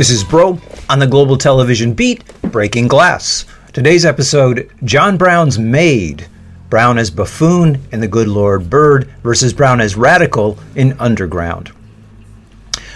This 0.00 0.08
is 0.08 0.24
Broe 0.24 0.58
on 0.88 0.98
the 0.98 1.06
Global 1.06 1.36
Television 1.36 1.92
Beat, 1.92 2.24
Breaking 2.40 2.88
Glass. 2.88 3.44
Today's 3.74 4.06
episode 4.06 4.70
John 4.82 5.18
Brown's 5.18 5.58
Maid. 5.58 6.26
Brown 6.70 6.96
as 6.96 7.10
buffoon 7.10 7.78
in 7.92 8.00
The 8.00 8.08
Good 8.08 8.26
Lord 8.26 8.70
Bird 8.70 9.10
versus 9.22 9.52
Brown 9.52 9.78
as 9.78 9.98
radical 9.98 10.58
in 10.74 10.98
Underground. 10.98 11.72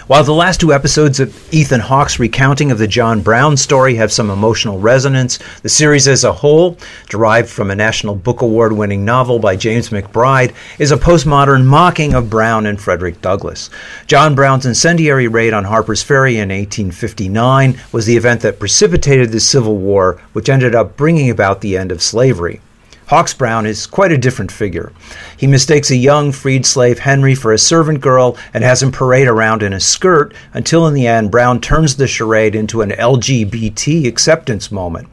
While 0.07 0.23
the 0.23 0.33
last 0.35 0.59
two 0.59 0.71
episodes 0.71 1.19
of 1.19 1.51
Ethan 1.51 1.79
Hawke's 1.79 2.19
recounting 2.19 2.69
of 2.69 2.77
the 2.77 2.87
John 2.87 3.21
Brown 3.21 3.57
story 3.57 3.95
have 3.95 4.11
some 4.11 4.29
emotional 4.29 4.77
resonance, 4.77 5.39
the 5.63 5.69
series 5.69 6.07
as 6.07 6.23
a 6.23 6.31
whole, 6.31 6.77
derived 7.09 7.49
from 7.49 7.71
a 7.71 7.75
National 7.75 8.13
Book 8.13 8.43
Award 8.43 8.73
winning 8.73 9.03
novel 9.03 9.39
by 9.39 9.55
James 9.55 9.89
McBride, 9.89 10.53
is 10.77 10.91
a 10.91 10.97
postmodern 10.97 11.65
mocking 11.65 12.13
of 12.13 12.29
Brown 12.29 12.67
and 12.67 12.79
Frederick 12.79 13.19
Douglass. 13.19 13.71
John 14.05 14.35
Brown's 14.35 14.67
incendiary 14.67 15.27
raid 15.27 15.53
on 15.53 15.63
Harper's 15.63 16.03
Ferry 16.03 16.35
in 16.35 16.49
1859 16.49 17.81
was 17.91 18.05
the 18.05 18.15
event 18.15 18.41
that 18.41 18.59
precipitated 18.59 19.31
the 19.31 19.39
Civil 19.39 19.77
War, 19.77 20.21
which 20.33 20.49
ended 20.49 20.75
up 20.75 20.95
bringing 20.95 21.31
about 21.31 21.61
the 21.61 21.75
end 21.75 21.91
of 21.91 22.03
slavery. 22.03 22.61
Hawke's 23.07 23.35
Brown 23.35 23.67
is 23.67 23.85
quite 23.85 24.11
a 24.11 24.17
different 24.17 24.51
figure. 24.51 24.91
He 25.37 25.45
mistakes 25.45 25.91
a 25.91 25.95
young 25.95 26.31
freed 26.31 26.65
slave 26.65 26.99
Henry 26.99 27.35
for 27.35 27.53
a 27.53 27.57
servant 27.57 28.01
girl 28.01 28.35
and 28.51 28.63
has 28.63 28.81
him 28.81 28.91
parade 28.91 29.27
around 29.27 29.61
in 29.61 29.73
a 29.73 29.79
skirt 29.79 30.33
until 30.53 30.87
in 30.87 30.95
the 30.95 31.05
end 31.05 31.29
Brown 31.29 31.61
turns 31.61 31.95
the 31.95 32.07
charade 32.07 32.55
into 32.55 32.81
an 32.81 32.89
LGBT 32.89 34.07
acceptance 34.07 34.71
moment. 34.71 35.07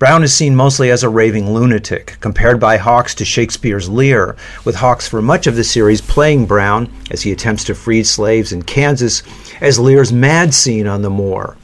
Brown 0.00 0.24
is 0.24 0.34
seen 0.34 0.56
mostly 0.56 0.90
as 0.90 1.04
a 1.04 1.08
raving 1.08 1.54
lunatic, 1.54 2.16
compared 2.18 2.58
by 2.58 2.76
Hawks 2.76 3.14
to 3.14 3.24
Shakespeare's 3.24 3.88
Lear, 3.88 4.34
with 4.64 4.74
Hawks 4.74 5.06
for 5.06 5.22
much 5.22 5.46
of 5.46 5.54
the 5.54 5.62
series 5.62 6.00
playing 6.00 6.46
Brown 6.46 6.92
as 7.12 7.22
he 7.22 7.30
attempts 7.30 7.62
to 7.64 7.74
free 7.76 8.02
slaves 8.02 8.50
in 8.50 8.62
Kansas 8.62 9.22
as 9.60 9.78
Lear's 9.78 10.12
mad 10.12 10.54
scene 10.54 10.88
on 10.88 11.02
the 11.02 11.10
moor. 11.10 11.56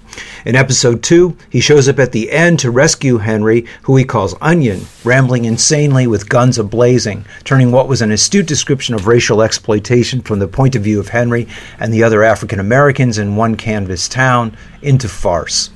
In 0.44 0.56
episode 0.56 1.02
2, 1.02 1.36
he 1.50 1.60
shows 1.60 1.88
up 1.88 1.98
at 1.98 2.12
the 2.12 2.30
end 2.30 2.58
to 2.60 2.70
rescue 2.70 3.18
Henry, 3.18 3.66
who 3.82 3.96
he 3.96 4.04
calls 4.04 4.34
Onion, 4.40 4.86
rambling 5.04 5.44
insanely 5.44 6.06
with 6.06 6.28
guns 6.28 6.58
ablazing, 6.58 7.24
turning 7.44 7.72
what 7.72 7.88
was 7.88 8.02
an 8.02 8.12
astute 8.12 8.46
description 8.46 8.94
of 8.94 9.06
racial 9.06 9.42
exploitation 9.42 10.20
from 10.20 10.38
the 10.38 10.48
point 10.48 10.74
of 10.74 10.82
view 10.82 11.00
of 11.00 11.08
Henry 11.08 11.46
and 11.78 11.92
the 11.92 12.02
other 12.02 12.22
African 12.22 12.60
Americans 12.60 13.18
in 13.18 13.36
one 13.36 13.56
canvas 13.56 14.08
town 14.08 14.56
into 14.82 15.08
farce. 15.08 15.70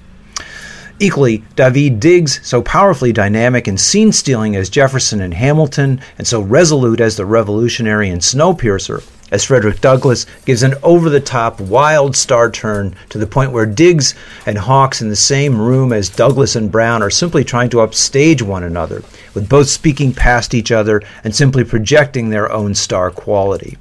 Equally, 0.98 1.38
Daveed 1.56 1.98
Diggs, 1.98 2.38
so 2.46 2.62
powerfully 2.62 3.12
dynamic 3.12 3.66
and 3.66 3.80
scene 3.80 4.12
stealing 4.12 4.54
as 4.54 4.70
Jefferson 4.70 5.20
and 5.20 5.34
Hamilton, 5.34 6.00
and 6.16 6.26
so 6.26 6.40
resolute 6.40 7.00
as 7.00 7.16
the 7.16 7.26
revolutionary 7.26 8.08
and 8.08 8.20
Snowpiercer, 8.20 9.02
as 9.32 9.42
Frederick 9.42 9.80
Douglass 9.80 10.26
gives 10.44 10.62
an 10.62 10.74
over 10.82 11.08
the 11.08 11.18
top, 11.18 11.58
wild 11.58 12.14
star 12.14 12.50
turn 12.50 12.94
to 13.08 13.18
the 13.18 13.26
point 13.26 13.50
where 13.50 13.66
Diggs 13.66 14.14
and 14.46 14.58
Hawks 14.58 15.00
in 15.00 15.08
the 15.08 15.16
same 15.16 15.60
room 15.60 15.92
as 15.92 16.10
Douglass 16.10 16.54
and 16.54 16.70
Brown 16.70 17.02
are 17.02 17.10
simply 17.10 17.42
trying 17.42 17.70
to 17.70 17.80
upstage 17.80 18.42
one 18.42 18.62
another, 18.62 19.02
with 19.34 19.48
both 19.48 19.68
speaking 19.68 20.12
past 20.12 20.52
each 20.52 20.70
other 20.70 21.02
and 21.24 21.34
simply 21.34 21.64
projecting 21.64 22.28
their 22.28 22.52
own 22.52 22.74
star 22.74 23.10
quality. 23.10 23.78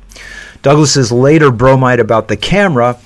Douglass's 0.61 1.11
later 1.11 1.51
bromide 1.51 2.00
about 2.00 2.29
the 2.29 2.38
camera, 2.38 2.97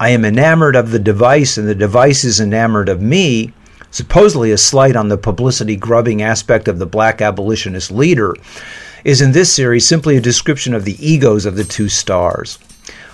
I 0.00 0.08
am 0.10 0.24
enamored 0.24 0.74
of 0.74 0.90
the 0.90 0.98
device 0.98 1.56
and 1.56 1.68
the 1.68 1.74
device 1.76 2.24
is 2.24 2.40
enamored 2.40 2.88
of 2.88 3.00
me, 3.00 3.52
supposedly 3.92 4.50
a 4.50 4.58
slight 4.58 4.96
on 4.96 5.08
the 5.08 5.16
publicity 5.16 5.76
grubbing 5.76 6.22
aspect 6.22 6.66
of 6.66 6.80
the 6.80 6.86
black 6.86 7.20
abolitionist 7.20 7.92
leader, 7.92 8.34
is 9.04 9.20
in 9.20 9.32
this 9.32 9.52
series 9.52 9.86
simply 9.86 10.16
a 10.16 10.20
description 10.20 10.74
of 10.74 10.84
the 10.84 10.96
egos 11.06 11.46
of 11.46 11.56
the 11.56 11.64
two 11.64 11.88
stars. 11.88 12.58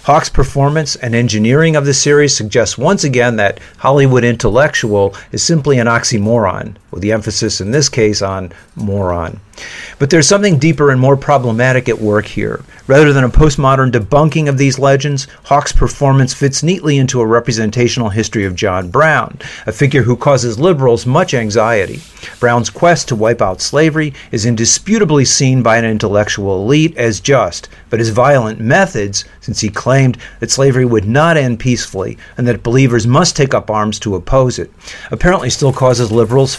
Hawke's 0.04 0.30
performance 0.30 0.96
and 0.96 1.14
engineering 1.14 1.76
of 1.76 1.84
the 1.84 1.92
series 1.92 2.34
suggests 2.34 2.78
once 2.78 3.04
again 3.04 3.36
that 3.36 3.60
Hollywood 3.78 4.24
intellectual 4.24 5.14
is 5.30 5.42
simply 5.42 5.78
an 5.78 5.86
oxymoron, 5.86 6.76
with 6.90 7.02
the 7.02 7.12
emphasis 7.12 7.60
in 7.60 7.70
this 7.70 7.88
case 7.88 8.22
on 8.22 8.52
moron. 8.76 9.40
But 9.98 10.10
there's 10.10 10.28
something 10.28 10.58
deeper 10.58 10.90
and 10.90 11.00
more 11.00 11.16
problematic 11.16 11.88
at 11.88 11.98
work 11.98 12.26
here. 12.26 12.64
Rather 12.86 13.12
than 13.12 13.24
a 13.24 13.28
postmodern 13.28 13.92
debunking 13.92 14.48
of 14.48 14.58
these 14.58 14.78
legends, 14.78 15.26
Hawke's 15.44 15.72
performance 15.72 16.32
fits 16.32 16.62
neatly 16.62 16.96
into 16.96 17.20
a 17.20 17.26
representational 17.26 18.08
history 18.08 18.44
of 18.44 18.54
John 18.54 18.90
Brown, 18.90 19.38
a 19.66 19.72
figure 19.72 20.02
who 20.02 20.16
causes 20.16 20.58
liberals 20.58 21.06
much 21.06 21.34
anxiety. 21.34 22.00
Brown's 22.40 22.70
quest 22.70 23.08
to 23.08 23.16
wipe 23.16 23.42
out 23.42 23.60
slavery 23.60 24.14
is 24.32 24.46
indisputably 24.46 25.24
seen 25.24 25.62
by 25.62 25.76
an 25.76 25.84
intellectual 25.84 26.62
elite 26.62 26.96
as 26.96 27.20
just, 27.20 27.68
but 27.90 28.00
his 28.00 28.10
violent 28.10 28.60
methods, 28.60 29.24
since 29.40 29.60
he 29.60 29.68
claimed 29.68 30.18
that 30.40 30.50
slavery 30.50 30.84
would 30.84 31.06
not 31.06 31.36
end 31.36 31.60
peacefully 31.60 32.16
and 32.36 32.46
that 32.48 32.62
believers 32.62 33.06
must 33.06 33.36
take 33.36 33.54
up 33.54 33.70
arms 33.70 33.98
to 34.00 34.16
oppose 34.16 34.58
it, 34.58 34.72
apparently 35.10 35.50
still 35.50 35.72
causes 35.72 36.10
liberals. 36.10 36.54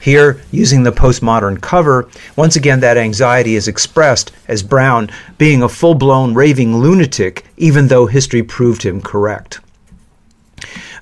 Here, 0.00 0.40
using 0.52 0.82
the 0.82 0.92
postmodern 0.92 1.60
cover, 1.60 2.08
once 2.36 2.54
again 2.54 2.80
that 2.80 2.96
anxiety 2.96 3.56
is 3.56 3.66
expressed 3.66 4.30
as 4.46 4.62
Brown 4.62 5.10
being 5.38 5.62
a 5.62 5.68
full 5.68 5.94
blown 5.94 6.34
raving 6.34 6.76
lunatic, 6.76 7.44
even 7.56 7.88
though 7.88 8.06
history 8.06 8.42
proved 8.42 8.82
him 8.82 9.00
correct. 9.00 9.60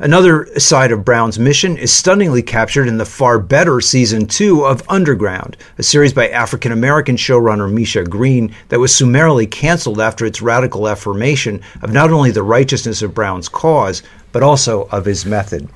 Another 0.01 0.47
side 0.59 0.91
of 0.91 1.05
Brown's 1.05 1.39
mission 1.39 1.77
is 1.77 1.93
stunningly 1.93 2.43
captured 2.43 2.89
in 2.89 2.99
the 2.99 3.05
far 3.05 3.39
better 3.39 3.81
season 3.81 4.27
2 4.27 4.65
of 4.65 4.83
Underground, 4.89 5.57
a 5.79 5.85
series 5.85 6.13
by 6.13 6.29
African 6.29 6.73
American 6.73 7.17
showrunner 7.17 7.73
Misha 7.73 8.03
Green 8.03 8.53
that 8.71 8.81
was 8.81 8.95
summarily 8.95 9.47
canceled 9.47 10.01
after 10.01 10.27
its 10.27 10.43
radical 10.43 10.89
affirmation 10.89 11.61
of 11.81 11.93
not 11.93 12.11
only 12.11 12.33
the 12.33 12.43
righteousness 12.43 13.03
of 13.03 13.15
Brown's 13.15 13.49
cause, 13.49 14.03
but 14.33 14.43
also 14.43 14.89
of 14.91 15.05
his 15.05 15.25
method. 15.25 15.69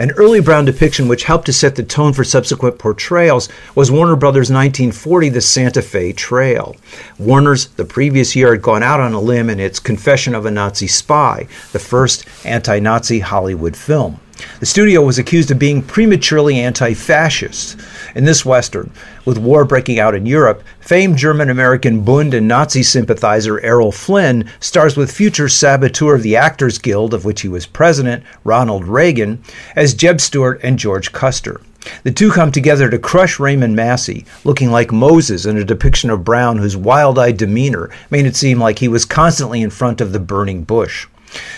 An 0.00 0.12
early 0.12 0.38
Brown 0.38 0.64
depiction 0.64 1.08
which 1.08 1.24
helped 1.24 1.46
to 1.46 1.52
set 1.52 1.74
the 1.74 1.82
tone 1.82 2.12
for 2.12 2.22
subsequent 2.22 2.78
portrayals 2.78 3.48
was 3.74 3.90
Warner 3.90 4.14
Brothers' 4.14 4.48
1940 4.48 5.28
The 5.30 5.40
Santa 5.40 5.82
Fe 5.82 6.12
Trail. 6.12 6.76
Warner's 7.18 7.66
the 7.66 7.84
previous 7.84 8.36
year 8.36 8.52
had 8.52 8.62
gone 8.62 8.84
out 8.84 9.00
on 9.00 9.12
a 9.12 9.20
limb 9.20 9.50
in 9.50 9.58
its 9.58 9.80
Confession 9.80 10.36
of 10.36 10.46
a 10.46 10.52
Nazi 10.52 10.86
Spy, 10.86 11.48
the 11.72 11.80
first 11.80 12.24
anti 12.44 12.78
Nazi 12.78 13.18
Hollywood 13.18 13.76
film. 13.76 14.20
The 14.60 14.66
studio 14.66 15.02
was 15.02 15.18
accused 15.18 15.50
of 15.50 15.58
being 15.58 15.82
prematurely 15.82 16.60
anti 16.60 16.94
fascist. 16.94 17.76
In 18.14 18.24
this 18.24 18.44
Western, 18.44 18.90
with 19.24 19.38
war 19.38 19.64
breaking 19.64 19.98
out 19.98 20.14
in 20.14 20.26
Europe, 20.26 20.62
famed 20.80 21.18
German 21.18 21.50
American 21.50 22.02
Bund 22.02 22.34
and 22.34 22.48
Nazi 22.48 22.82
sympathizer 22.82 23.60
Errol 23.60 23.92
Flynn 23.92 24.48
stars 24.60 24.96
with 24.96 25.12
future 25.12 25.48
saboteur 25.48 26.14
of 26.14 26.22
the 26.22 26.36
Actors 26.36 26.78
Guild, 26.78 27.12
of 27.12 27.24
which 27.24 27.42
he 27.42 27.48
was 27.48 27.66
president, 27.66 28.24
Ronald 28.44 28.86
Reagan, 28.86 29.42
as 29.76 29.94
Jeb 29.94 30.20
Stuart 30.20 30.60
and 30.62 30.78
George 30.78 31.12
Custer. 31.12 31.60
The 32.02 32.10
two 32.10 32.30
come 32.30 32.50
together 32.50 32.90
to 32.90 32.98
crush 32.98 33.38
Raymond 33.38 33.76
Massey, 33.76 34.26
looking 34.44 34.70
like 34.70 34.92
Moses 34.92 35.46
in 35.46 35.56
a 35.56 35.64
depiction 35.64 36.10
of 36.10 36.24
Brown, 36.24 36.58
whose 36.58 36.76
wild 36.76 37.18
eyed 37.18 37.36
demeanor 37.36 37.90
made 38.10 38.26
it 38.26 38.36
seem 38.36 38.58
like 38.58 38.78
he 38.78 38.88
was 38.88 39.04
constantly 39.04 39.62
in 39.62 39.70
front 39.70 40.00
of 40.00 40.12
the 40.12 40.20
burning 40.20 40.64
bush. 40.64 41.06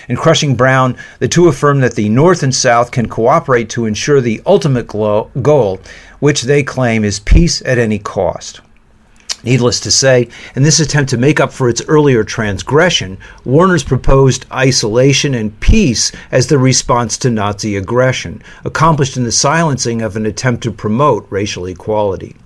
In 0.09 0.17
crushing 0.17 0.57
Brown, 0.57 0.97
the 1.19 1.29
two 1.29 1.49
affirm 1.49 1.81
that 1.81 1.95
the 1.95 2.09
North 2.09 2.43
and 2.43 2.55
South 2.55 2.91
can 2.91 3.09
cooperate 3.09 3.69
to 3.71 3.87
ensure 3.87 4.21
the 4.21 4.43
ultimate 4.47 4.87
goal, 4.89 5.81
which 6.19 6.43
they 6.43 6.63
claim 6.63 7.05
is 7.05 7.21
peace 7.21 7.63
at 7.65 7.79
any 7.79 7.99
cost. 7.99 8.61
Needless 9.43 9.81
to 9.81 9.91
say, 9.91 10.29
in 10.55 10.65
this 10.65 10.81
attempt 10.81 11.09
to 11.11 11.17
make 11.17 11.41
up 11.41 11.51
for 11.51 11.69
its 11.71 11.83
earlier 11.89 12.25
transgression, 12.25 13.17
Warner's 13.45 13.85
proposed 13.85 14.45
isolation 14.53 15.35
and 15.35 15.59
peace 15.61 16.13
as 16.31 16.49
the 16.49 16.59
response 16.59 17.17
to 17.19 17.31
Nazi 17.31 17.75
aggression, 17.77 18.43
accomplished 18.65 19.17
in 19.17 19.25
the 19.25 19.33
silencing 19.33 20.03
of 20.03 20.15
an 20.17 20.27
attempt 20.27 20.63
to 20.65 20.71
promote 20.71 21.27
racial 21.31 21.65
equality. 21.67 22.37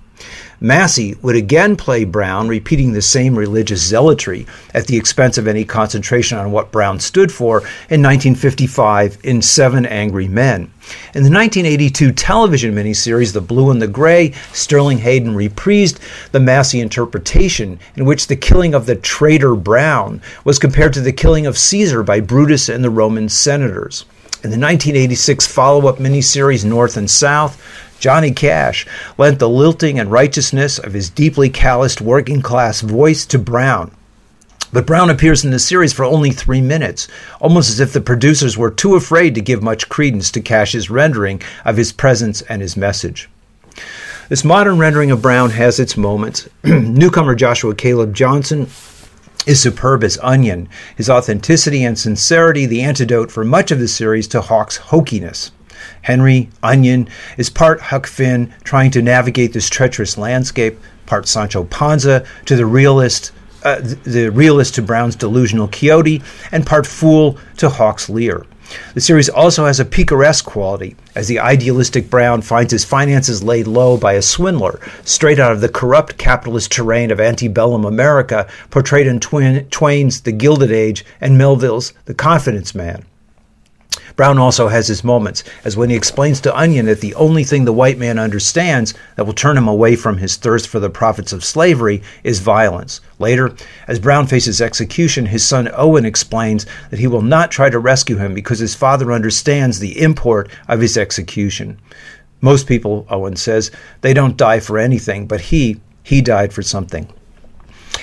Massey 0.59 1.15
would 1.21 1.35
again 1.35 1.75
play 1.75 2.05
Brown, 2.05 2.47
repeating 2.47 2.93
the 2.93 3.01
same 3.01 3.37
religious 3.37 3.85
zealotry 3.85 4.45
at 4.73 4.87
the 4.87 4.97
expense 4.97 5.37
of 5.37 5.47
any 5.47 5.65
concentration 5.65 6.37
on 6.37 6.51
what 6.51 6.71
Brown 6.71 6.99
stood 6.99 7.31
for 7.31 7.59
in 7.89 8.01
1955 8.01 9.17
in 9.23 9.41
Seven 9.41 9.85
Angry 9.85 10.27
Men. 10.27 10.71
In 11.13 11.23
the 11.23 11.31
1982 11.31 12.11
television 12.11 12.73
miniseries 12.73 13.33
The 13.33 13.41
Blue 13.41 13.71
and 13.71 13.81
the 13.81 13.87
Gray, 13.87 14.33
Sterling 14.53 14.99
Hayden 14.99 15.35
reprised 15.35 15.99
the 16.31 16.39
Massey 16.39 16.79
interpretation 16.79 17.79
in 17.95 18.05
which 18.05 18.27
the 18.27 18.35
killing 18.35 18.73
of 18.73 18.85
the 18.85 18.95
traitor 18.95 19.55
Brown 19.55 20.21
was 20.43 20.59
compared 20.59 20.93
to 20.93 21.01
the 21.01 21.11
killing 21.11 21.45
of 21.45 21.57
Caesar 21.57 22.03
by 22.03 22.19
Brutus 22.19 22.69
and 22.69 22.83
the 22.83 22.89
Roman 22.89 23.29
senators. 23.29 24.05
In 24.45 24.51
the 24.51 24.57
1986 24.57 25.47
follow 25.47 25.87
up 25.87 25.97
miniseries 25.97 26.63
North 26.63 26.97
and 26.97 27.09
South, 27.09 27.59
Johnny 27.99 28.31
Cash 28.31 28.85
lent 29.17 29.39
the 29.39 29.49
lilting 29.49 29.97
and 29.97 30.11
righteousness 30.11 30.77
of 30.77 30.93
his 30.93 31.09
deeply 31.09 31.49
calloused 31.49 31.99
working 31.99 32.43
class 32.43 32.81
voice 32.81 33.25
to 33.25 33.39
Brown. 33.39 33.89
But 34.71 34.85
Brown 34.85 35.09
appears 35.09 35.43
in 35.43 35.49
the 35.49 35.57
series 35.57 35.93
for 35.93 36.05
only 36.05 36.29
three 36.29 36.61
minutes, 36.61 37.07
almost 37.41 37.71
as 37.71 37.79
if 37.79 37.91
the 37.91 38.01
producers 38.01 38.55
were 38.55 38.69
too 38.69 38.93
afraid 38.93 39.33
to 39.33 39.41
give 39.41 39.63
much 39.63 39.89
credence 39.89 40.29
to 40.33 40.41
Cash's 40.41 40.91
rendering 40.91 41.41
of 41.65 41.77
his 41.77 41.91
presence 41.91 42.43
and 42.43 42.61
his 42.61 42.77
message. 42.77 43.27
This 44.29 44.43
modern 44.43 44.77
rendering 44.77 45.09
of 45.09 45.23
Brown 45.23 45.49
has 45.49 45.79
its 45.79 45.97
moments. 45.97 46.47
Newcomer 46.63 47.33
Joshua 47.33 47.73
Caleb 47.73 48.13
Johnson 48.13 48.67
is 49.45 49.61
superb 49.61 50.03
as 50.03 50.17
Onion, 50.21 50.67
his 50.95 51.09
authenticity 51.09 51.83
and 51.83 51.97
sincerity 51.97 52.65
the 52.65 52.81
antidote 52.81 53.31
for 53.31 53.43
much 53.43 53.71
of 53.71 53.79
the 53.79 53.87
series 53.87 54.27
to 54.29 54.41
Hawke's 54.41 54.77
hokiness. 54.77 55.51
Henry, 56.01 56.49
Onion, 56.63 57.07
is 57.37 57.49
part 57.49 57.79
Huck 57.79 58.07
Finn 58.07 58.53
trying 58.63 58.91
to 58.91 59.01
navigate 59.01 59.53
this 59.53 59.69
treacherous 59.69 60.17
landscape, 60.17 60.79
part 61.05 61.27
Sancho 61.27 61.63
Panza 61.65 62.25
to 62.45 62.55
the 62.55 62.65
realist, 62.65 63.31
uh, 63.63 63.81
the 63.81 64.29
realist 64.29 64.75
to 64.75 64.81
Brown's 64.81 65.15
delusional 65.15 65.67
Quixote, 65.67 66.21
and 66.51 66.65
part 66.65 66.87
fool 66.87 67.37
to 67.57 67.69
Hawke's 67.69 68.09
Lear. 68.09 68.45
The 68.93 69.01
series 69.01 69.29
also 69.29 69.65
has 69.65 69.79
a 69.79 69.85
picaresque 69.85 70.45
quality, 70.45 70.95
as 71.15 71.27
the 71.27 71.39
idealistic 71.39 72.09
Brown 72.09 72.41
finds 72.41 72.71
his 72.71 72.83
finances 72.83 73.43
laid 73.43 73.67
low 73.67 73.97
by 73.97 74.13
a 74.13 74.21
swindler, 74.21 74.79
straight 75.03 75.39
out 75.39 75.51
of 75.51 75.61
the 75.61 75.69
corrupt 75.69 76.17
capitalist 76.17 76.71
terrain 76.71 77.11
of 77.11 77.19
antebellum 77.19 77.85
America, 77.85 78.47
portrayed 78.71 79.07
in 79.07 79.19
Twain's 79.19 80.21
The 80.21 80.31
Gilded 80.31 80.71
Age 80.71 81.05
and 81.21 81.37
Melville's 81.37 81.93
The 82.05 82.13
Confidence 82.13 82.73
Man. 82.73 83.05
Brown 84.15 84.39
also 84.39 84.69
has 84.69 84.87
his 84.87 85.03
moments, 85.03 85.43
as 85.65 85.75
when 85.75 85.89
he 85.89 85.95
explains 85.95 86.39
to 86.41 86.57
Onion 86.57 86.85
that 86.85 87.01
the 87.01 87.15
only 87.15 87.43
thing 87.43 87.65
the 87.65 87.73
white 87.73 87.97
man 87.97 88.17
understands 88.17 88.93
that 89.15 89.25
will 89.25 89.33
turn 89.33 89.57
him 89.57 89.67
away 89.67 89.95
from 89.95 90.17
his 90.17 90.37
thirst 90.37 90.69
for 90.69 90.79
the 90.79 90.89
profits 90.89 91.33
of 91.33 91.43
slavery 91.43 92.01
is 92.23 92.39
violence. 92.39 93.01
Later, 93.19 93.53
as 93.87 93.99
Brown 93.99 94.27
faces 94.27 94.61
execution, 94.61 95.25
his 95.25 95.45
son 95.45 95.69
Owen 95.73 96.05
explains 96.05 96.65
that 96.89 96.99
he 96.99 97.07
will 97.07 97.21
not 97.21 97.51
try 97.51 97.69
to 97.69 97.79
rescue 97.79 98.15
him 98.15 98.33
because 98.33 98.59
his 98.59 98.75
father 98.75 99.11
understands 99.11 99.79
the 99.79 100.01
import 100.01 100.49
of 100.67 100.79
his 100.79 100.97
execution. 100.97 101.77
Most 102.39 102.67
people, 102.67 103.05
Owen 103.09 103.35
says, 103.35 103.71
they 104.01 104.13
don't 104.13 104.37
die 104.37 104.59
for 104.59 104.77
anything, 104.77 105.27
but 105.27 105.41
he, 105.41 105.81
he 106.03 106.21
died 106.21 106.53
for 106.53 106.61
something. 106.61 107.11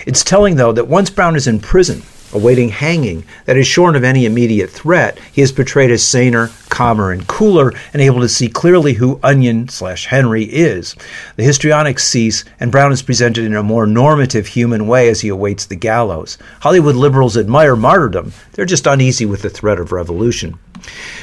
It's 0.07 0.25
telling, 0.25 0.57
though, 0.57 0.73
that 0.73 0.89
once 0.89 1.11
Brown 1.11 1.37
is 1.37 1.47
in 1.47 1.61
prison, 1.61 2.03
awaiting 2.33 2.69
hanging 2.69 3.25
that 3.45 3.57
is 3.57 3.67
shorn 3.67 3.97
of 3.97 4.05
any 4.05 4.25
immediate 4.27 4.71
threat, 4.71 5.19
he 5.33 5.43
is 5.43 5.53
portrayed 5.53 5.91
as 5.91 6.03
saner, 6.03 6.51
calmer, 6.69 7.11
and 7.11 7.27
cooler, 7.27 7.73
and 7.93 8.01
able 8.01 8.21
to 8.21 8.29
see 8.29 8.49
clearly 8.49 8.95
who 8.95 9.21
Onion 9.23 9.69
slash 9.69 10.07
Henry 10.07 10.45
is. 10.45 10.97
The 11.37 11.45
histrionics 11.45 12.05
cease, 12.05 12.45
and 12.59 12.73
Brown 12.73 12.93
is 12.93 13.03
presented 13.03 13.45
in 13.45 13.55
a 13.55 13.63
more 13.63 13.87
normative 13.87 14.47
human 14.47 14.87
way 14.87 15.09
as 15.09 15.21
he 15.21 15.29
awaits 15.29 15.67
the 15.67 15.77
gallows. 15.77 16.39
Hollywood 16.61 16.97
liberals 16.97 17.37
admire 17.37 17.77
martyrdom, 17.77 18.33
they're 18.53 18.65
just 18.65 18.87
uneasy 18.87 19.27
with 19.27 19.43
the 19.43 19.51
threat 19.51 19.79
of 19.79 19.93
revolution. 19.93 20.59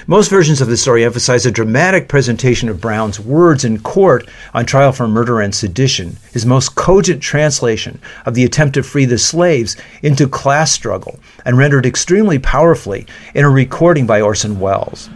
Most 0.08 0.30
versions 0.30 0.62
of 0.62 0.70
the 0.70 0.78
story 0.78 1.04
emphasize 1.04 1.46
a 1.46 1.52
dramatic 1.52 2.08
presentation 2.08 2.70
of 2.70 2.80
Brown's 2.80 3.20
words 3.20 3.66
in 3.66 3.80
court 3.80 4.28
on 4.54 4.66
trial 4.66 4.92
for 4.92 5.08
murder 5.08 5.42
and 5.42 5.54
sedition, 5.54 6.18
his 6.32 6.46
most 6.46 6.76
cogent 6.76 7.22
translation 7.22 8.00
of 8.26 8.36
the 8.36 8.46
attempt 8.46 8.76
to 8.76 8.84
free 8.84 9.06
the 9.06 9.18
slaves 9.18 9.76
into 10.02 10.28
class 10.28 10.72
struggle, 10.72 10.99
and 11.46 11.57
rendered 11.57 11.86
extremely 11.86 12.40
powerfully 12.40 13.06
in 13.34 13.46
a 13.46 13.50
recording 13.50 14.06
by 14.06 14.22
Orson 14.22 14.60
Welles. 14.60 15.10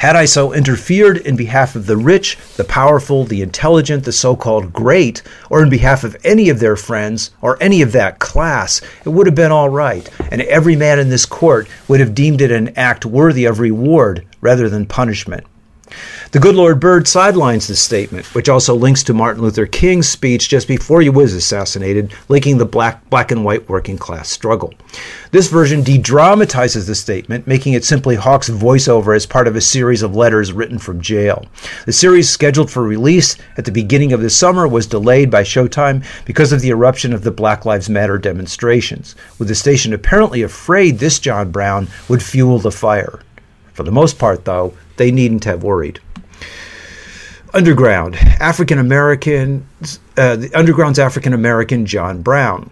Had 0.00 0.16
I 0.16 0.24
so 0.24 0.54
interfered 0.54 1.18
in 1.18 1.36
behalf 1.36 1.76
of 1.76 1.84
the 1.84 1.96
rich, 1.98 2.38
the 2.56 2.64
powerful, 2.64 3.24
the 3.24 3.42
intelligent, 3.42 4.04
the 4.04 4.12
so 4.12 4.34
called 4.34 4.72
great, 4.72 5.22
or 5.50 5.62
in 5.62 5.68
behalf 5.68 6.04
of 6.04 6.16
any 6.24 6.48
of 6.48 6.58
their 6.58 6.74
friends, 6.74 7.32
or 7.42 7.62
any 7.62 7.82
of 7.82 7.92
that 7.92 8.18
class, 8.18 8.80
it 9.04 9.10
would 9.10 9.26
have 9.26 9.34
been 9.34 9.52
all 9.52 9.68
right, 9.68 10.08
and 10.30 10.40
every 10.40 10.74
man 10.74 10.98
in 10.98 11.10
this 11.10 11.26
court 11.26 11.68
would 11.86 12.00
have 12.00 12.14
deemed 12.14 12.40
it 12.40 12.50
an 12.50 12.68
act 12.76 13.04
worthy 13.04 13.44
of 13.44 13.60
reward 13.60 14.26
rather 14.40 14.70
than 14.70 14.86
punishment. 14.86 15.46
The 16.32 16.38
good 16.38 16.54
Lord 16.54 16.78
Bird 16.78 17.08
sidelines 17.08 17.66
this 17.66 17.82
statement, 17.82 18.34
which 18.34 18.48
also 18.48 18.74
links 18.74 19.02
to 19.04 19.14
Martin 19.14 19.42
Luther 19.42 19.66
King's 19.66 20.08
speech 20.08 20.48
just 20.48 20.68
before 20.68 21.00
he 21.00 21.08
was 21.08 21.34
assassinated, 21.34 22.14
linking 22.28 22.58
the 22.58 22.64
black, 22.64 23.08
black 23.10 23.30
and 23.30 23.44
white 23.44 23.68
working 23.68 23.98
class 23.98 24.28
struggle. 24.28 24.72
This 25.32 25.48
version 25.48 25.82
de 25.82 25.98
dramatizes 25.98 26.86
the 26.86 26.94
statement, 26.94 27.46
making 27.46 27.72
it 27.72 27.84
simply 27.84 28.16
Hawke's 28.16 28.48
voiceover 28.48 29.14
as 29.14 29.26
part 29.26 29.48
of 29.48 29.56
a 29.56 29.60
series 29.60 30.02
of 30.02 30.14
letters 30.14 30.52
written 30.52 30.78
from 30.78 31.00
jail. 31.00 31.46
The 31.86 31.92
series, 31.92 32.28
scheduled 32.28 32.70
for 32.70 32.82
release 32.82 33.36
at 33.56 33.64
the 33.64 33.72
beginning 33.72 34.12
of 34.12 34.20
the 34.20 34.30
summer, 34.30 34.68
was 34.68 34.86
delayed 34.86 35.30
by 35.30 35.42
Showtime 35.42 36.04
because 36.24 36.52
of 36.52 36.60
the 36.60 36.70
eruption 36.70 37.12
of 37.12 37.22
the 37.22 37.30
Black 37.30 37.64
Lives 37.64 37.88
Matter 37.90 38.18
demonstrations, 38.18 39.16
with 39.38 39.48
the 39.48 39.54
station 39.54 39.92
apparently 39.92 40.42
afraid 40.42 40.98
this 40.98 41.18
John 41.18 41.50
Brown 41.50 41.88
would 42.08 42.22
fuel 42.22 42.58
the 42.58 42.70
fire. 42.70 43.20
For 43.80 43.84
the 43.84 43.92
most 43.92 44.18
part, 44.18 44.44
though, 44.44 44.74
they 44.98 45.10
needn't 45.10 45.44
have 45.44 45.62
worried. 45.62 46.00
Underground, 47.54 48.14
African 48.38 48.78
American, 48.78 49.66
uh, 50.18 50.36
the 50.36 50.50
Underground's 50.54 50.98
African 50.98 51.32
American 51.32 51.86
John 51.86 52.20
Brown. 52.20 52.70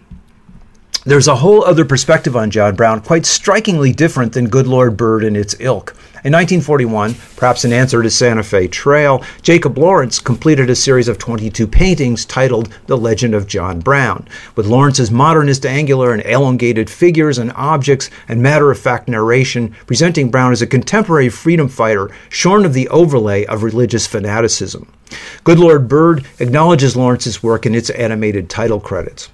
There's 1.09 1.27
a 1.27 1.37
whole 1.37 1.63
other 1.63 1.85
perspective 1.85 2.37
on 2.37 2.51
John 2.51 2.75
Brown, 2.75 3.01
quite 3.01 3.25
strikingly 3.25 3.91
different 3.91 4.33
than 4.33 4.47
Good 4.47 4.67
Lord 4.67 4.95
Bird 4.95 5.23
and 5.23 5.35
its 5.35 5.55
ilk. 5.59 5.95
In 6.23 6.33
1941, 6.33 7.15
perhaps 7.35 7.65
in 7.65 7.73
answer 7.73 8.03
to 8.03 8.11
Santa 8.11 8.43
Fe 8.43 8.67
Trail, 8.67 9.23
Jacob 9.41 9.75
Lawrence 9.79 10.19
completed 10.19 10.69
a 10.69 10.75
series 10.75 11.07
of 11.07 11.17
22 11.17 11.65
paintings 11.65 12.25
titled 12.25 12.71
The 12.85 12.95
Legend 12.95 13.33
of 13.33 13.47
John 13.47 13.79
Brown, 13.79 14.27
with 14.55 14.67
Lawrence's 14.67 15.09
modernist 15.09 15.65
angular 15.65 16.13
and 16.13 16.23
elongated 16.27 16.91
figures 16.91 17.39
and 17.39 17.53
objects 17.53 18.11
and 18.27 18.43
matter 18.43 18.69
of 18.69 18.77
fact 18.77 19.07
narration 19.07 19.73
presenting 19.87 20.29
Brown 20.29 20.51
as 20.51 20.61
a 20.61 20.67
contemporary 20.67 21.29
freedom 21.29 21.69
fighter 21.69 22.11
shorn 22.29 22.65
of 22.65 22.75
the 22.75 22.87
overlay 22.89 23.45
of 23.45 23.63
religious 23.63 24.05
fanaticism. 24.05 24.87
Good 25.43 25.57
Lord 25.57 25.87
Bird 25.87 26.27
acknowledges 26.37 26.95
Lawrence's 26.95 27.41
work 27.41 27.65
in 27.65 27.73
its 27.73 27.89
animated 27.89 28.47
title 28.47 28.79
credits. 28.79 29.29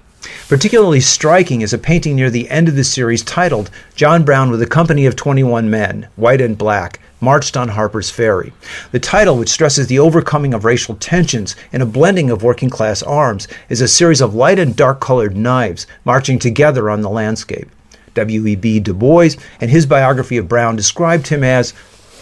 Particularly 0.47 0.99
striking 0.99 1.61
is 1.61 1.73
a 1.73 1.77
painting 1.77 2.15
near 2.15 2.29
the 2.29 2.49
end 2.49 2.67
of 2.67 2.75
the 2.75 2.83
series 2.83 3.23
titled 3.23 3.69
John 3.95 4.23
Brown 4.23 4.51
with 4.51 4.61
a 4.61 4.67
company 4.67 5.05
of 5.05 5.15
21 5.15 5.69
men, 5.69 6.07
white 6.15 6.41
and 6.41 6.57
black, 6.57 6.99
marched 7.19 7.57
on 7.57 7.69
Harper's 7.69 8.09
Ferry. 8.09 8.53
The 8.91 8.99
title, 8.99 9.37
which 9.37 9.49
stresses 9.49 9.87
the 9.87 9.99
overcoming 9.99 10.53
of 10.53 10.65
racial 10.65 10.95
tensions 10.95 11.55
and 11.73 11.81
a 11.81 11.87
blending 11.87 12.29
of 12.29 12.43
working 12.43 12.69
class 12.69 13.01
arms, 13.01 13.47
is 13.69 13.81
a 13.81 13.87
series 13.87 14.21
of 14.21 14.35
light 14.35 14.59
and 14.59 14.75
dark 14.75 14.99
colored 14.99 15.35
knives 15.35 15.87
marching 16.03 16.39
together 16.39 16.89
on 16.89 17.01
the 17.01 17.09
landscape. 17.09 17.69
W.E.B. 18.13 18.79
Du 18.79 18.93
Bois, 18.93 19.31
in 19.59 19.69
his 19.69 19.85
biography 19.85 20.37
of 20.37 20.47
Brown, 20.47 20.75
described 20.75 21.27
him 21.27 21.43
as 21.43 21.73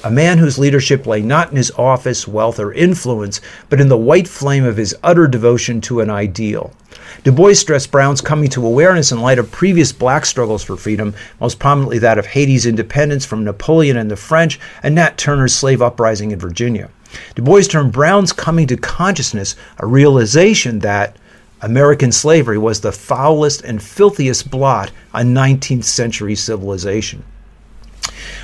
a 0.03 0.11
man 0.11 0.37
whose 0.37 0.59
leadership 0.59 1.07
lay 1.07 1.21
not 1.21 1.49
in 1.51 1.55
his 1.55 1.71
office, 1.71 2.27
wealth, 2.27 2.59
or 2.59 2.73
influence, 2.73 3.39
but 3.69 3.79
in 3.79 3.87
the 3.87 3.97
white 3.97 4.27
flame 4.27 4.65
of 4.65 4.77
his 4.77 4.95
utter 5.01 5.27
devotion 5.27 5.79
to 5.81 6.01
an 6.01 6.09
ideal. 6.09 6.73
Du 7.23 7.31
Bois 7.31 7.53
stressed 7.53 7.91
Brown's 7.91 8.19
coming 8.19 8.49
to 8.49 8.65
awareness 8.65 9.11
in 9.11 9.21
light 9.21 9.39
of 9.39 9.51
previous 9.51 9.93
black 9.93 10.25
struggles 10.25 10.63
for 10.63 10.75
freedom, 10.75 11.13
most 11.39 11.57
prominently 11.57 11.99
that 11.99 12.17
of 12.17 12.25
Haiti's 12.25 12.65
independence 12.65 13.25
from 13.25 13.43
Napoleon 13.43 13.95
and 13.95 14.11
the 14.11 14.17
French, 14.17 14.59
and 14.81 14.95
Nat 14.95 15.17
Turner's 15.17 15.55
slave 15.55 15.81
uprising 15.81 16.31
in 16.31 16.39
Virginia. 16.39 16.89
Du 17.35 17.41
Bois 17.41 17.61
termed 17.61 17.93
Brown's 17.93 18.33
coming 18.33 18.67
to 18.67 18.75
consciousness 18.75 19.55
a 19.77 19.85
realization 19.85 20.79
that 20.79 21.15
American 21.61 22.11
slavery 22.11 22.57
was 22.57 22.81
the 22.81 22.91
foulest 22.91 23.61
and 23.61 23.81
filthiest 23.81 24.51
blot 24.51 24.91
on 25.13 25.33
19th 25.33 25.85
century 25.85 26.35
civilization. 26.35 27.23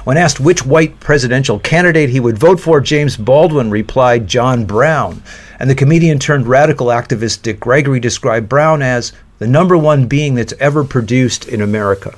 When 0.04 0.18
asked 0.18 0.40
which 0.40 0.66
white 0.66 1.00
presidential 1.00 1.60
candidate 1.60 2.10
he 2.10 2.20
would 2.20 2.38
vote 2.38 2.60
for, 2.60 2.80
James 2.82 3.18
Baldwin 3.18 3.70
replied 3.70 4.28
John 4.28 4.66
Brown. 4.66 5.22
And 5.60 5.70
the 5.70 5.76
comedian 5.76 6.20
turned 6.20 6.48
radical 6.48 6.88
activist 6.88 7.42
Dick 7.42 7.60
Gregory 7.60 8.00
described 8.00 8.48
Brown 8.48 8.82
as 8.82 9.12
the 9.40 9.48
number 9.48 9.78
one 9.78 10.08
being 10.08 10.36
that's 10.36 10.54
ever 10.60 10.84
produced 10.84 11.48
in 11.48 11.62
America. 11.62 12.18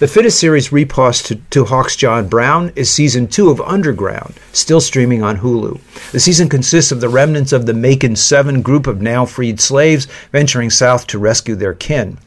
The 0.00 0.08
fittest 0.08 0.38
series 0.38 0.70
repost 0.70 1.26
to, 1.26 1.36
to 1.50 1.64
Hawke's 1.64 1.96
John 1.96 2.28
Brown 2.28 2.72
is 2.74 2.90
season 2.90 3.28
two 3.28 3.50
of 3.50 3.60
Underground, 3.60 4.34
still 4.52 4.80
streaming 4.80 5.22
on 5.22 5.38
Hulu. 5.38 5.80
The 6.10 6.20
season 6.20 6.48
consists 6.48 6.92
of 6.92 7.00
the 7.00 7.08
remnants 7.08 7.52
of 7.52 7.66
the 7.66 7.74
Macon 7.74 8.16
Seven 8.16 8.60
group 8.62 8.86
of 8.86 9.00
now 9.00 9.24
freed 9.24 9.60
slaves 9.60 10.06
venturing 10.30 10.70
south 10.70 11.06
to 11.08 11.18
rescue 11.18 11.54
their 11.54 11.74
kin. 11.74 12.18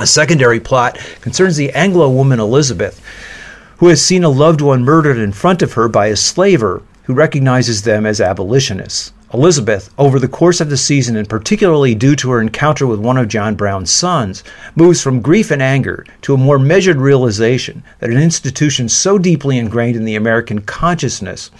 A 0.00 0.06
secondary 0.06 0.58
plot 0.58 0.98
concerns 1.20 1.56
the 1.56 1.70
Anglo 1.72 2.08
woman 2.08 2.40
Elizabeth, 2.40 3.00
who 3.78 3.88
has 3.88 4.04
seen 4.04 4.24
a 4.24 4.28
loved 4.28 4.60
one 4.60 4.84
murdered 4.84 5.18
in 5.18 5.32
front 5.32 5.62
of 5.62 5.72
her 5.74 5.88
by 5.88 6.06
a 6.06 6.16
slaver 6.16 6.82
who 7.04 7.14
recognizes 7.14 7.82
them 7.82 8.06
as 8.06 8.20
abolitionists. 8.20 9.12
Elizabeth, 9.34 9.92
over 9.98 10.20
the 10.20 10.28
course 10.28 10.60
of 10.60 10.70
the 10.70 10.76
season, 10.76 11.16
and 11.16 11.28
particularly 11.28 11.92
due 11.92 12.14
to 12.14 12.30
her 12.30 12.40
encounter 12.40 12.86
with 12.86 13.00
one 13.00 13.18
of 13.18 13.26
John 13.26 13.56
Brown's 13.56 13.90
sons, 13.90 14.44
moves 14.76 15.02
from 15.02 15.20
grief 15.20 15.50
and 15.50 15.60
anger 15.60 16.06
to 16.22 16.34
a 16.34 16.38
more 16.38 16.58
measured 16.58 16.98
realization 16.98 17.82
that 17.98 18.10
an 18.10 18.16
institution 18.16 18.88
so 18.88 19.18
deeply 19.18 19.58
ingrained 19.58 19.96
in 19.96 20.04
the 20.04 20.14
American 20.14 20.60
consciousness 20.60 21.50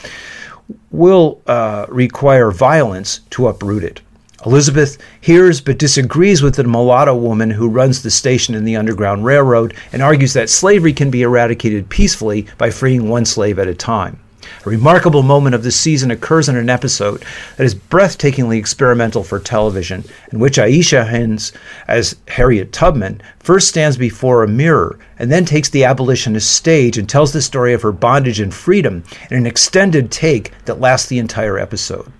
will 0.92 1.42
uh, 1.48 1.86
require 1.88 2.52
violence 2.52 3.18
to 3.30 3.48
uproot 3.48 3.82
it. 3.82 4.00
Elizabeth 4.46 4.98
hears 5.20 5.60
but 5.60 5.78
disagrees 5.78 6.42
with 6.42 6.56
the 6.56 6.64
mulatto 6.64 7.14
woman 7.14 7.50
who 7.50 7.68
runs 7.68 8.02
the 8.02 8.10
station 8.10 8.54
in 8.54 8.64
the 8.64 8.76
Underground 8.76 9.24
Railroad 9.24 9.74
and 9.92 10.02
argues 10.02 10.34
that 10.34 10.50
slavery 10.50 10.92
can 10.92 11.10
be 11.10 11.22
eradicated 11.22 11.88
peacefully 11.88 12.46
by 12.58 12.70
freeing 12.70 13.08
one 13.08 13.24
slave 13.24 13.58
at 13.58 13.68
a 13.68 13.74
time. 13.74 14.18
A 14.66 14.68
remarkable 14.68 15.22
moment 15.22 15.54
of 15.54 15.62
this 15.62 15.80
season 15.80 16.10
occurs 16.10 16.50
in 16.50 16.56
an 16.56 16.68
episode 16.68 17.24
that 17.56 17.64
is 17.64 17.74
breathtakingly 17.74 18.58
experimental 18.58 19.24
for 19.24 19.38
television, 19.38 20.04
in 20.32 20.38
which 20.38 20.58
Aisha 20.58 21.08
Hinds, 21.08 21.52
as 21.88 22.16
Harriet 22.28 22.70
Tubman, 22.70 23.22
first 23.38 23.68
stands 23.68 23.96
before 23.96 24.42
a 24.42 24.48
mirror 24.48 24.98
and 25.18 25.32
then 25.32 25.46
takes 25.46 25.70
the 25.70 25.84
abolitionist 25.84 26.50
stage 26.50 26.98
and 26.98 27.08
tells 27.08 27.32
the 27.32 27.40
story 27.40 27.72
of 27.72 27.80
her 27.80 27.92
bondage 27.92 28.40
and 28.40 28.52
freedom 28.52 29.04
in 29.30 29.38
an 29.38 29.46
extended 29.46 30.10
take 30.10 30.52
that 30.66 30.80
lasts 30.80 31.08
the 31.08 31.18
entire 31.18 31.58
episode. 31.58 32.12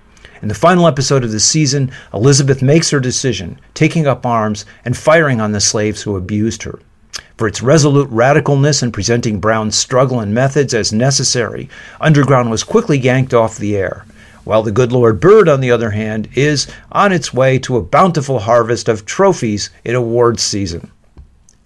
In 0.45 0.49
the 0.49 0.55
final 0.55 0.87
episode 0.87 1.25
of 1.25 1.33
the 1.33 1.41
season, 1.41 1.91
Elizabeth 2.13 2.61
makes 2.61 2.91
her 2.91 3.01
decision, 3.01 3.59
taking 3.73 4.07
up 4.07 4.27
arms 4.27 4.67
and 4.85 4.95
firing 4.95 5.41
on 5.41 5.53
the 5.53 5.59
slaves 5.59 6.03
who 6.03 6.17
abused 6.17 6.65
her. 6.65 6.81
For 7.39 7.49
its 7.49 7.63
resolute 7.63 8.11
radicalness 8.11 8.83
in 8.83 8.93
presenting 8.93 9.41
Brown's 9.41 9.75
struggle 9.75 10.21
and 10.21 10.35
methods 10.35 10.75
as 10.75 10.93
necessary, 10.93 11.71
Underground 11.99 12.51
was 12.51 12.63
quickly 12.63 12.99
yanked 12.99 13.33
off 13.33 13.57
the 13.57 13.75
air, 13.75 14.05
while 14.45 14.63
The 14.63 14.71
Good 14.71 14.93
Lord 14.93 15.19
Bird, 15.19 15.49
on 15.49 15.63
the 15.63 15.71
other 15.71 15.93
hand, 15.93 16.29
is 16.35 16.67
on 16.93 17.11
its 17.11 17.33
way 17.33 17.59
to 17.61 17.79
a 17.79 17.83
bountiful 17.83 18.41
harvest 18.41 18.87
of 18.87 19.07
trophies 19.07 19.71
in 19.83 19.95
awards 19.95 20.43
season. 20.43 20.91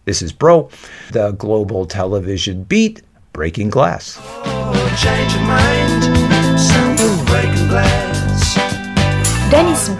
This 0.04 0.22
is 0.22 0.30
Broe, 0.30 0.70
the 1.10 1.32
global 1.32 1.84
television 1.84 2.62
beat, 2.62 3.02
Breaking 3.32 3.70
Glass. 3.70 4.20
Dennis 5.02 6.37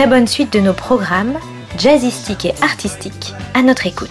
Très 0.00 0.08
bonne 0.08 0.26
suite 0.26 0.50
de 0.54 0.60
nos 0.60 0.72
programmes 0.72 1.38
jazzistique 1.76 2.46
et 2.46 2.54
artistique 2.62 3.34
à 3.52 3.60
notre 3.60 3.86
écoute. 3.86 4.08